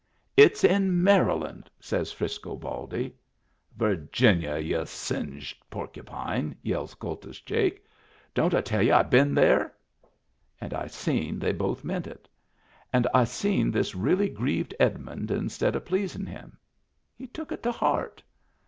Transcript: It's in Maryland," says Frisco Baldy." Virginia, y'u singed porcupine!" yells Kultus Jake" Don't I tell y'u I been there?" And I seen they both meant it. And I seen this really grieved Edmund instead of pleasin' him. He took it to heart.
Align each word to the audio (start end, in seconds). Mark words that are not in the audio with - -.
It's 0.35 0.63
in 0.63 1.03
Maryland," 1.03 1.69
says 1.79 2.11
Frisco 2.11 2.55
Baldy." 2.55 3.13
Virginia, 3.77 4.57
y'u 4.57 4.83
singed 4.87 5.59
porcupine!" 5.69 6.55
yells 6.71 6.95
Kultus 6.95 7.39
Jake" 7.39 7.85
Don't 8.33 8.55
I 8.55 8.61
tell 8.61 8.81
y'u 8.81 8.95
I 8.95 9.03
been 9.03 9.35
there?" 9.35 9.75
And 10.59 10.73
I 10.73 10.87
seen 10.87 11.37
they 11.37 11.51
both 11.51 11.83
meant 11.83 12.07
it. 12.07 12.27
And 12.91 13.05
I 13.13 13.25
seen 13.25 13.69
this 13.69 13.93
really 13.93 14.27
grieved 14.29 14.73
Edmund 14.79 15.29
instead 15.29 15.75
of 15.75 15.85
pleasin' 15.85 16.25
him. 16.25 16.57
He 17.15 17.27
took 17.27 17.51
it 17.51 17.61
to 17.61 17.71
heart. 17.71 18.23